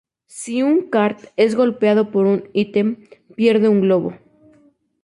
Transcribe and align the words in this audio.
Si 0.35 0.63
un 0.63 0.81
kart 0.89 1.25
es 1.37 1.53
golpeado 1.55 2.09
por 2.09 2.25
un 2.25 2.49
ítem, 2.53 3.07
pierde 3.35 3.67
un 3.69 3.81
globo. 3.81 4.15